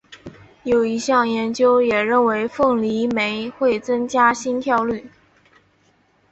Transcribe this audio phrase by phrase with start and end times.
[0.63, 5.11] 有一项研究也认为凤梨酶会增加心跳率。